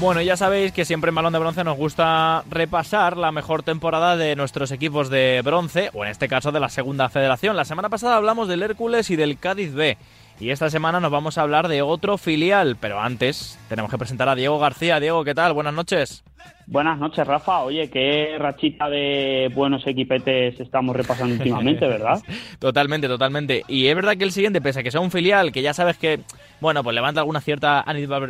Bueno, 0.00 0.22
ya 0.22 0.34
sabéis 0.34 0.72
que 0.72 0.86
siempre 0.86 1.10
en 1.10 1.14
Balón 1.14 1.34
de 1.34 1.38
Bronce 1.38 1.62
nos 1.62 1.76
gusta 1.76 2.42
repasar 2.48 3.18
la 3.18 3.32
mejor 3.32 3.62
temporada 3.62 4.16
de 4.16 4.34
nuestros 4.34 4.72
equipos 4.72 5.10
de 5.10 5.42
bronce, 5.44 5.90
o 5.92 6.06
en 6.06 6.10
este 6.10 6.26
caso 6.26 6.52
de 6.52 6.58
la 6.58 6.70
Segunda 6.70 7.10
Federación. 7.10 7.54
La 7.54 7.66
semana 7.66 7.90
pasada 7.90 8.16
hablamos 8.16 8.48
del 8.48 8.62
Hércules 8.62 9.10
y 9.10 9.16
del 9.16 9.38
Cádiz 9.38 9.74
B. 9.74 9.98
Y 10.40 10.48
esta 10.48 10.70
semana 10.70 11.00
nos 11.00 11.10
vamos 11.10 11.36
a 11.36 11.42
hablar 11.42 11.68
de 11.68 11.82
otro 11.82 12.16
filial, 12.16 12.78
pero 12.80 12.98
antes 12.98 13.58
tenemos 13.68 13.90
que 13.90 13.98
presentar 13.98 14.26
a 14.30 14.34
Diego 14.34 14.58
García. 14.58 14.98
Diego, 14.98 15.22
¿qué 15.22 15.34
tal? 15.34 15.52
Buenas 15.52 15.74
noches. 15.74 16.24
Buenas 16.66 16.98
noches, 16.98 17.26
Rafa. 17.26 17.60
Oye, 17.60 17.90
qué 17.90 18.36
rachita 18.38 18.88
de 18.88 19.50
buenos 19.54 19.86
equipetes 19.86 20.58
estamos 20.58 20.96
repasando 20.96 21.34
últimamente, 21.34 21.86
¿verdad? 21.86 22.22
totalmente, 22.58 23.06
totalmente. 23.06 23.64
Y 23.68 23.88
es 23.88 23.94
verdad 23.94 24.16
que 24.16 24.24
el 24.24 24.32
siguiente, 24.32 24.62
pese 24.62 24.80
a 24.80 24.82
que 24.82 24.90
sea 24.90 25.02
un 25.02 25.10
filial 25.10 25.52
que 25.52 25.60
ya 25.60 25.74
sabes 25.74 25.98
que, 25.98 26.20
bueno, 26.62 26.82
pues 26.82 26.94
levanta 26.94 27.20
alguna 27.20 27.42
cierta 27.42 27.84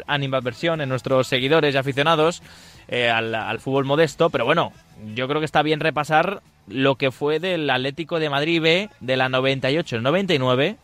animadversión 0.08 0.80
en 0.80 0.88
nuestros 0.88 1.28
seguidores 1.28 1.76
y 1.76 1.78
aficionados 1.78 2.42
eh, 2.88 3.08
al, 3.08 3.32
al 3.36 3.60
fútbol 3.60 3.84
modesto, 3.84 4.30
pero 4.30 4.44
bueno, 4.44 4.72
yo 5.14 5.28
creo 5.28 5.40
que 5.40 5.46
está 5.46 5.62
bien 5.62 5.78
repasar 5.78 6.42
lo 6.66 6.96
que 6.96 7.12
fue 7.12 7.38
del 7.38 7.70
Atlético 7.70 8.18
de 8.18 8.30
Madrid 8.30 8.60
B 8.60 8.90
de 8.98 9.16
la 9.16 9.28
98-99 9.28 10.76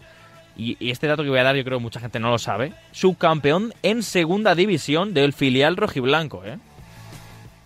y, 0.57 0.91
este 0.91 1.07
dato 1.07 1.23
que 1.23 1.29
voy 1.29 1.39
a 1.39 1.45
dar 1.45 1.57
yo 1.57 1.65
creo 1.65 1.79
que 1.79 1.83
mucha 1.83 2.01
gente 2.01 2.21
no 2.21 2.31
lo 2.31 2.39
sabe, 2.39 2.73
subcampeón 2.93 3.73
en 3.83 4.03
segunda 4.03 4.55
división 4.55 5.15
del 5.15 5.33
filial 5.33 5.77
rojiblanco, 5.77 6.45
¿eh? 6.45 6.59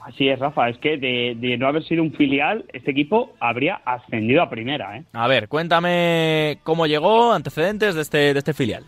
Así 0.01 0.29
es, 0.29 0.39
Rafa, 0.39 0.69
es 0.69 0.79
que 0.79 0.97
de, 0.97 1.57
no 1.59 1.69
haber 1.69 1.84
sido 1.84 2.03
un 2.03 2.12
filial, 2.12 2.65
este 2.73 2.91
equipo 2.91 3.33
habría 3.39 3.81
ascendido 3.84 4.43
a 4.43 4.51
primera, 4.51 4.97
¿eh? 4.97 5.05
A 5.12 5.29
ver, 5.29 5.47
cuéntame 5.47 6.59
cómo 6.65 6.87
llegó, 6.87 7.33
antecedentes 7.33 7.95
de 7.95 8.01
este, 8.01 8.19
de 8.33 8.39
este 8.39 8.55
filial. 8.55 8.84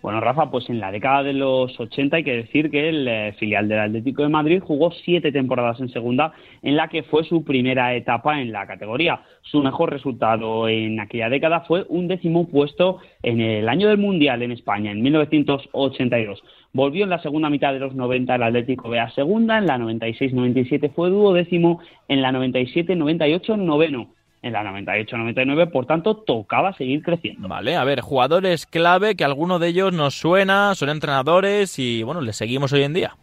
Bueno, 0.00 0.20
Rafa, 0.20 0.48
pues 0.48 0.70
en 0.70 0.78
la 0.78 0.92
década 0.92 1.24
de 1.24 1.32
los 1.32 1.78
80 1.78 2.18
hay 2.18 2.24
que 2.24 2.36
decir 2.36 2.70
que 2.70 2.88
el 2.88 3.08
eh, 3.08 3.34
filial 3.36 3.68
del 3.68 3.80
Atlético 3.80 4.22
de 4.22 4.28
Madrid 4.28 4.62
jugó 4.64 4.92
siete 4.92 5.32
temporadas 5.32 5.80
en 5.80 5.88
segunda, 5.88 6.32
en 6.62 6.76
la 6.76 6.86
que 6.86 7.02
fue 7.02 7.24
su 7.24 7.42
primera 7.42 7.92
etapa 7.94 8.40
en 8.40 8.52
la 8.52 8.68
categoría. 8.68 9.22
Su 9.42 9.60
mejor 9.60 9.90
resultado 9.90 10.68
en 10.68 11.00
aquella 11.00 11.28
década 11.28 11.62
fue 11.62 11.84
un 11.88 12.06
décimo 12.06 12.48
puesto 12.48 12.98
en 13.24 13.40
el 13.40 13.68
año 13.68 13.88
del 13.88 13.98
Mundial 13.98 14.42
en 14.42 14.52
España, 14.52 14.92
en 14.92 15.02
1982. 15.02 16.44
Volvió 16.72 17.02
en 17.02 17.10
la 17.10 17.20
segunda 17.20 17.50
mitad 17.50 17.72
de 17.72 17.80
los 17.80 17.96
90 17.96 18.36
el 18.36 18.42
Atlético 18.44 18.90
B 18.90 19.00
a 19.00 19.10
segunda, 19.10 19.58
en 19.58 19.66
la 19.66 19.78
96-97 19.78 20.92
fue 20.94 21.10
duodécimo, 21.10 21.80
en 22.06 22.22
la 22.22 22.30
97-98 22.30 23.56
noveno 23.56 24.10
en 24.42 24.52
la 24.52 24.62
98-99, 24.64 25.70
por 25.70 25.86
tanto, 25.86 26.16
tocaba 26.16 26.72
seguir 26.74 27.02
creciendo. 27.02 27.48
Vale, 27.48 27.76
a 27.76 27.84
ver, 27.84 28.00
jugadores 28.00 28.66
clave 28.66 29.16
que 29.16 29.24
alguno 29.24 29.58
de 29.58 29.68
ellos 29.68 29.92
nos 29.92 30.14
suena, 30.14 30.74
son 30.74 30.90
entrenadores 30.90 31.78
y 31.78 32.02
bueno, 32.02 32.20
les 32.20 32.36
seguimos 32.36 32.72
hoy 32.72 32.82
en 32.82 32.94
día. 32.94 33.16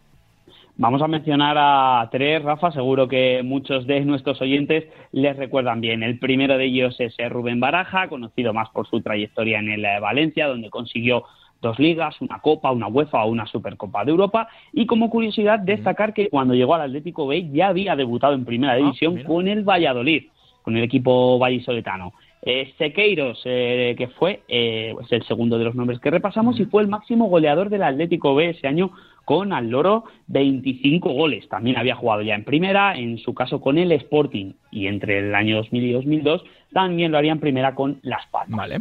Vamos 0.78 1.00
a 1.00 1.08
mencionar 1.08 1.56
a 1.58 2.06
tres, 2.12 2.42
Rafa, 2.42 2.70
seguro 2.70 3.08
que 3.08 3.42
muchos 3.42 3.86
de 3.86 4.00
nuestros 4.00 4.42
oyentes 4.42 4.84
les 5.10 5.34
recuerdan 5.34 5.80
bien. 5.80 6.02
El 6.02 6.18
primero 6.18 6.58
de 6.58 6.66
ellos 6.66 7.00
es 7.00 7.14
eh, 7.16 7.30
Rubén 7.30 7.60
Baraja, 7.60 8.08
conocido 8.08 8.52
más 8.52 8.68
por 8.68 8.86
su 8.86 9.00
trayectoria 9.00 9.58
en 9.58 9.70
el 9.70 9.84
eh, 9.86 9.98
Valencia, 10.00 10.46
donde 10.46 10.68
consiguió 10.68 11.24
dos 11.62 11.78
ligas, 11.78 12.20
una 12.20 12.40
Copa, 12.40 12.72
una 12.72 12.88
UEFA 12.88 13.24
o 13.24 13.30
una 13.30 13.46
Supercopa 13.46 14.04
de 14.04 14.10
Europa. 14.10 14.48
Y 14.74 14.84
como 14.84 15.08
curiosidad, 15.08 15.60
destacar 15.60 16.12
que 16.12 16.28
cuando 16.28 16.52
llegó 16.52 16.74
al 16.74 16.82
Atlético 16.82 17.26
B 17.26 17.48
ya 17.50 17.68
había 17.68 17.96
debutado 17.96 18.34
en 18.34 18.44
Primera 18.44 18.74
ah, 18.74 18.76
División 18.76 19.22
con 19.22 19.48
el 19.48 19.64
Valladolid 19.64 20.26
con 20.66 20.76
el 20.76 20.82
equipo 20.82 21.38
vallisoletano. 21.38 22.12
Eh, 22.42 22.72
Sequeiros, 22.76 23.40
eh, 23.44 23.94
que 23.96 24.08
fue 24.08 24.40
eh, 24.48 24.92
es 25.00 25.12
el 25.12 25.22
segundo 25.22 25.58
de 25.58 25.64
los 25.64 25.76
nombres 25.76 26.00
que 26.00 26.10
repasamos 26.10 26.58
y 26.58 26.64
fue 26.64 26.82
el 26.82 26.88
máximo 26.88 27.28
goleador 27.28 27.70
del 27.70 27.84
Atlético 27.84 28.34
B 28.34 28.50
ese 28.50 28.66
año 28.66 28.90
con 29.24 29.52
al 29.52 29.70
loro 29.70 30.06
25 30.26 31.08
goles. 31.12 31.48
También 31.48 31.78
había 31.78 31.94
jugado 31.94 32.22
ya 32.22 32.34
en 32.34 32.42
primera, 32.42 32.98
en 32.98 33.18
su 33.18 33.32
caso 33.32 33.60
con 33.60 33.78
el 33.78 33.92
Sporting 33.92 34.54
y 34.72 34.88
entre 34.88 35.20
el 35.20 35.36
año 35.36 35.58
2000 35.58 35.84
y 35.84 35.92
2002 35.92 36.44
también 36.72 37.12
lo 37.12 37.18
haría 37.18 37.30
en 37.30 37.38
primera 37.38 37.76
con 37.76 38.00
Las 38.02 38.26
Palmas. 38.26 38.58
Vale. 38.58 38.80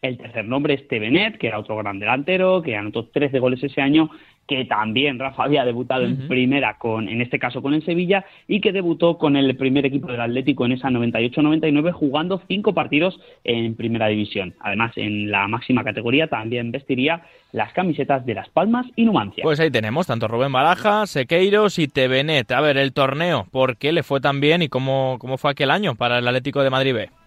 El 0.00 0.16
tercer 0.16 0.46
nombre 0.46 0.72
es 0.72 0.88
Tevenet, 0.88 1.36
que 1.36 1.48
era 1.48 1.58
otro 1.58 1.76
gran 1.76 1.98
delantero, 1.98 2.62
que 2.62 2.74
anotó 2.74 3.04
13 3.08 3.38
goles 3.38 3.62
ese 3.62 3.82
año 3.82 4.08
que 4.46 4.64
también 4.64 5.18
Rafa 5.18 5.44
había 5.44 5.64
debutado 5.64 6.04
en 6.04 6.28
primera 6.28 6.76
con, 6.78 7.08
en 7.08 7.20
este 7.20 7.38
caso 7.38 7.62
con 7.62 7.74
el 7.74 7.84
Sevilla, 7.84 8.24
y 8.48 8.60
que 8.60 8.72
debutó 8.72 9.16
con 9.18 9.36
el 9.36 9.56
primer 9.56 9.86
equipo 9.86 10.08
del 10.08 10.20
Atlético 10.20 10.66
en 10.66 10.72
esa 10.72 10.90
98-99 10.90 11.92
jugando 11.92 12.42
cinco 12.48 12.74
partidos 12.74 13.20
en 13.44 13.74
primera 13.76 14.08
división. 14.08 14.54
Además, 14.60 14.92
en 14.96 15.30
la 15.30 15.48
máxima 15.48 15.84
categoría 15.84 16.26
también 16.26 16.72
vestiría 16.72 17.22
las 17.52 17.72
camisetas 17.72 18.24
de 18.26 18.34
Las 18.34 18.48
Palmas 18.48 18.86
y 18.96 19.04
Numancia. 19.04 19.42
Pues 19.42 19.60
ahí 19.60 19.70
tenemos 19.70 20.06
tanto 20.06 20.26
Rubén 20.26 20.52
Baraja, 20.52 21.06
Sequeiros 21.06 21.78
y 21.78 21.86
Tevenet. 21.86 22.50
A 22.50 22.60
ver, 22.60 22.78
el 22.78 22.92
torneo, 22.92 23.46
¿por 23.50 23.76
qué 23.76 23.92
le 23.92 24.02
fue 24.02 24.20
tan 24.20 24.40
bien 24.40 24.62
y 24.62 24.68
cómo, 24.68 25.16
cómo 25.18 25.38
fue 25.38 25.50
aquel 25.50 25.70
año 25.70 25.94
para 25.94 26.18
el 26.18 26.26
Atlético 26.26 26.62
de 26.62 26.70
Madrid 26.70 26.94
B? 26.94 27.21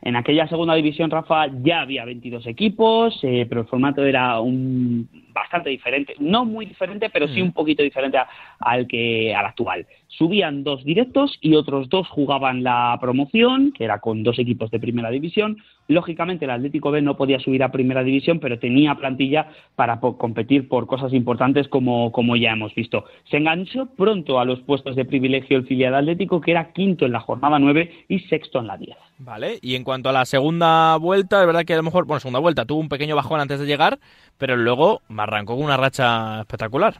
En 0.00 0.16
aquella 0.16 0.48
segunda 0.48 0.74
división, 0.74 1.10
Rafa, 1.10 1.46
ya 1.62 1.82
había 1.82 2.04
22 2.04 2.46
equipos, 2.46 3.18
eh, 3.22 3.46
pero 3.48 3.62
el 3.62 3.66
formato 3.66 4.04
era 4.04 4.40
un 4.40 5.08
bastante 5.32 5.70
diferente, 5.70 6.14
no 6.18 6.44
muy 6.44 6.66
diferente, 6.66 7.10
pero 7.10 7.26
sí 7.28 7.40
mm. 7.40 7.46
un 7.46 7.52
poquito 7.52 7.82
diferente 7.82 8.18
al 8.58 8.86
que 8.86 9.34
al 9.34 9.46
actual. 9.46 9.86
Subían 10.08 10.62
dos 10.62 10.84
directos 10.84 11.38
y 11.40 11.54
otros 11.54 11.88
dos 11.88 12.08
jugaban 12.08 12.62
la 12.62 12.98
promoción, 13.00 13.72
que 13.72 13.84
era 13.84 14.00
con 14.00 14.22
dos 14.22 14.38
equipos 14.38 14.70
de 14.70 14.78
primera 14.78 15.10
división. 15.10 15.56
Lógicamente 15.92 16.44
el 16.46 16.50
Atlético 16.50 16.90
B 16.90 17.02
no 17.02 17.16
podía 17.16 17.38
subir 17.38 17.62
a 17.62 17.70
primera 17.70 18.02
división, 18.02 18.40
pero 18.40 18.58
tenía 18.58 18.94
plantilla 18.94 19.48
para 19.76 20.00
competir 20.00 20.68
por 20.68 20.86
cosas 20.86 21.12
importantes 21.12 21.68
como, 21.68 22.10
como 22.12 22.36
ya 22.36 22.52
hemos 22.52 22.74
visto. 22.74 23.04
Se 23.30 23.36
enganchó 23.36 23.86
pronto 23.96 24.40
a 24.40 24.44
los 24.44 24.60
puestos 24.60 24.96
de 24.96 25.04
privilegio 25.04 25.58
el 25.58 25.66
filial 25.66 25.94
Atlético, 25.94 26.40
que 26.40 26.52
era 26.52 26.72
quinto 26.72 27.06
en 27.06 27.12
la 27.12 27.20
jornada 27.20 27.58
9 27.58 28.06
y 28.08 28.20
sexto 28.20 28.60
en 28.60 28.66
la 28.66 28.76
10. 28.76 28.96
Vale, 29.18 29.58
y 29.60 29.76
en 29.76 29.84
cuanto 29.84 30.08
a 30.08 30.12
la 30.12 30.24
segunda 30.24 30.96
vuelta, 30.96 31.40
es 31.40 31.46
verdad 31.46 31.64
que 31.64 31.74
a 31.74 31.76
lo 31.76 31.82
mejor, 31.82 32.06
bueno, 32.06 32.20
segunda 32.20 32.40
vuelta 32.40 32.64
tuvo 32.64 32.80
un 32.80 32.88
pequeño 32.88 33.14
bajón 33.14 33.40
antes 33.40 33.60
de 33.60 33.66
llegar, 33.66 33.98
pero 34.38 34.56
luego 34.56 35.02
arrancó 35.16 35.54
con 35.54 35.64
una 35.64 35.76
racha 35.76 36.40
espectacular. 36.40 36.94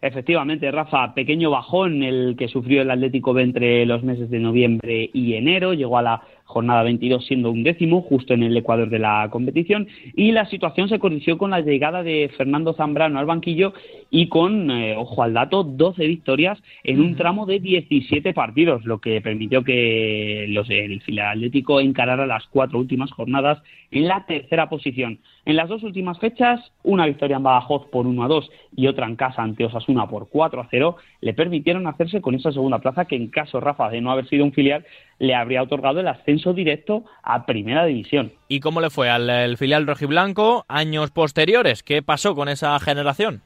Efectivamente, 0.00 0.70
Rafa, 0.70 1.14
pequeño 1.14 1.50
bajón 1.50 2.02
el 2.02 2.34
que 2.36 2.48
sufrió 2.48 2.82
el 2.82 2.90
Atlético 2.90 3.32
B 3.32 3.42
entre 3.42 3.86
los 3.86 4.02
meses 4.02 4.28
de 4.30 4.38
noviembre 4.38 5.10
y 5.12 5.34
enero, 5.34 5.74
llegó 5.74 5.96
a 5.96 6.02
la 6.02 6.22
jornada 6.44 6.82
22 6.82 7.26
siendo 7.26 7.50
un 7.50 7.62
décimo, 7.62 8.02
justo 8.02 8.34
en 8.34 8.42
el 8.42 8.56
ecuador 8.56 8.90
de 8.90 8.98
la 8.98 9.28
competición, 9.30 9.88
y 10.14 10.32
la 10.32 10.46
situación 10.46 10.88
se 10.88 10.98
corrigió 10.98 11.38
con 11.38 11.50
la 11.50 11.60
llegada 11.60 12.02
de 12.02 12.30
Fernando 12.36 12.74
Zambrano 12.74 13.18
al 13.18 13.26
banquillo 13.26 13.72
y 14.10 14.28
con, 14.28 14.70
eh, 14.70 14.94
ojo 14.96 15.22
al 15.22 15.34
dato, 15.34 15.64
12 15.64 16.06
victorias 16.06 16.62
en 16.84 17.00
un 17.00 17.16
tramo 17.16 17.46
de 17.46 17.60
17 17.60 18.34
partidos, 18.34 18.84
lo 18.84 19.00
que 19.00 19.20
permitió 19.20 19.64
que 19.64 20.46
los, 20.48 20.68
el 20.70 21.00
filial 21.02 21.36
atlético 21.36 21.80
encarara 21.80 22.26
las 22.26 22.46
cuatro 22.46 22.78
últimas 22.78 23.10
jornadas 23.12 23.62
en 23.90 24.08
la 24.08 24.24
tercera 24.26 24.68
posición. 24.68 25.18
En 25.44 25.56
las 25.56 25.68
dos 25.68 25.82
últimas 25.82 26.20
fechas, 26.20 26.60
una 26.84 27.06
victoria 27.06 27.36
en 27.36 27.42
Badajoz 27.42 27.88
por 27.90 28.06
1 28.06 28.22
a 28.22 28.28
2 28.28 28.50
y 28.76 28.86
otra 28.86 29.06
en 29.06 29.16
casa 29.16 29.42
ante 29.42 29.64
Osasuna 29.64 30.06
por 30.06 30.28
4 30.28 30.60
a 30.60 30.68
0, 30.70 30.96
le 31.20 31.34
permitieron 31.34 31.88
hacerse 31.88 32.20
con 32.20 32.36
esa 32.36 32.52
segunda 32.52 32.78
plaza 32.78 33.06
que 33.06 33.16
en 33.16 33.26
caso, 33.26 33.58
Rafa, 33.58 33.90
de 33.90 34.00
no 34.00 34.12
haber 34.12 34.28
sido 34.28 34.44
un 34.44 34.52
filial, 34.52 34.84
le 35.18 35.34
habría 35.34 35.62
otorgado 35.62 35.98
el 35.98 36.06
ascenso 36.06 36.52
directo 36.52 37.04
a 37.24 37.44
Primera 37.44 37.84
División. 37.84 38.32
¿Y 38.46 38.60
cómo 38.60 38.80
le 38.80 38.90
fue 38.90 39.10
al 39.10 39.56
filial 39.56 39.84
rojiblanco 39.84 40.64
años 40.68 41.10
posteriores? 41.10 41.82
¿Qué 41.82 42.02
pasó 42.02 42.36
con 42.36 42.48
esa 42.48 42.78
generación? 42.78 43.42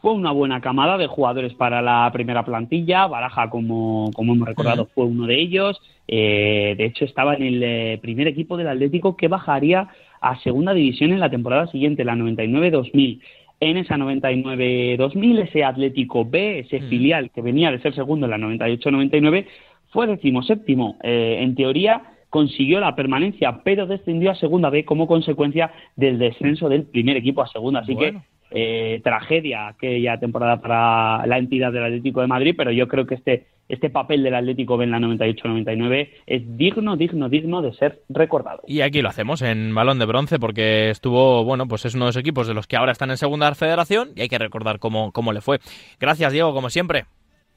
Fue 0.00 0.12
una 0.12 0.32
buena 0.32 0.60
camada 0.60 0.98
de 0.98 1.06
jugadores 1.06 1.52
para 1.54 1.82
la 1.82 2.08
primera 2.12 2.44
plantilla. 2.44 3.06
Baraja, 3.06 3.50
como, 3.50 4.10
como 4.14 4.34
hemos 4.34 4.48
recordado, 4.48 4.86
fue 4.94 5.04
uno 5.04 5.26
de 5.26 5.40
ellos. 5.40 5.80
Eh, 6.08 6.74
de 6.76 6.84
hecho, 6.86 7.04
estaba 7.04 7.34
en 7.34 7.42
el 7.42 7.62
eh, 7.62 7.98
primer 8.02 8.26
equipo 8.26 8.56
del 8.56 8.68
Atlético 8.68 9.16
que 9.16 9.28
bajaría 9.28 9.88
a 10.22 10.38
segunda 10.40 10.72
división 10.72 11.12
en 11.12 11.20
la 11.20 11.30
temporada 11.30 11.66
siguiente, 11.66 12.04
la 12.04 12.14
99-2000. 12.14 13.20
En 13.60 13.76
esa 13.76 13.96
99-2000, 13.96 15.38
ese 15.48 15.64
Atlético 15.64 16.24
B, 16.24 16.60
ese 16.60 16.80
filial 16.80 17.30
que 17.30 17.42
venía 17.42 17.70
de 17.70 17.80
ser 17.80 17.94
segundo 17.94 18.26
en 18.26 18.30
la 18.30 18.38
98-99, 18.38 19.46
fue 19.90 20.06
decimoséptimo. 20.06 20.96
Eh, 21.02 21.38
en 21.40 21.54
teoría 21.54 22.02
consiguió 22.30 22.80
la 22.80 22.96
permanencia, 22.96 23.60
pero 23.62 23.86
descendió 23.86 24.30
a 24.30 24.34
segunda 24.34 24.70
B 24.70 24.84
como 24.84 25.06
consecuencia 25.06 25.70
del 25.96 26.18
descenso 26.18 26.68
del 26.68 26.84
primer 26.84 27.16
equipo 27.16 27.42
a 27.42 27.46
segunda. 27.46 27.80
Así 27.80 27.94
que 27.94 28.16
eh, 28.54 29.00
tragedia 29.02 29.68
aquella 29.68 30.18
temporada 30.18 30.60
para 30.60 31.26
la 31.26 31.38
entidad 31.38 31.72
del 31.72 31.84
Atlético 31.84 32.20
de 32.20 32.26
Madrid, 32.26 32.54
pero 32.56 32.70
yo 32.70 32.88
creo 32.88 33.06
que 33.06 33.14
este, 33.14 33.46
este 33.68 33.90
papel 33.90 34.22
del 34.22 34.34
Atlético 34.34 34.80
en 34.82 34.90
la 34.90 34.98
98-99 34.98 36.10
es 36.26 36.56
digno, 36.56 36.96
digno, 36.96 37.28
digno 37.28 37.62
de 37.62 37.72
ser 37.72 38.02
recordado. 38.08 38.62
Y 38.66 38.82
aquí 38.82 39.00
lo 39.02 39.08
hacemos 39.08 39.42
en 39.42 39.74
balón 39.74 39.98
de 39.98 40.06
bronce 40.06 40.38
porque 40.38 40.90
estuvo, 40.90 41.44
bueno, 41.44 41.66
pues 41.66 41.84
es 41.84 41.94
uno 41.94 42.04
de 42.04 42.08
los 42.10 42.16
equipos 42.16 42.46
de 42.46 42.54
los 42.54 42.66
que 42.66 42.76
ahora 42.76 42.92
están 42.92 43.10
en 43.10 43.16
segunda 43.16 43.54
federación 43.54 44.10
y 44.14 44.22
hay 44.22 44.28
que 44.28 44.38
recordar 44.38 44.78
cómo, 44.78 45.12
cómo 45.12 45.32
le 45.32 45.40
fue. 45.40 45.58
Gracias, 45.98 46.32
Diego, 46.32 46.52
como 46.52 46.70
siempre. 46.70 47.04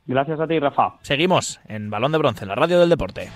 Gracias 0.05 0.39
a 0.39 0.47
ti, 0.47 0.59
Rafa. 0.59 0.95
Seguimos 1.01 1.59
en 1.67 1.89
balón 1.89 2.11
de 2.11 2.19
bronce, 2.19 2.43
en 2.43 2.49
la 2.49 2.55
radio 2.55 2.79
del 2.79 2.89
deporte. 2.89 3.29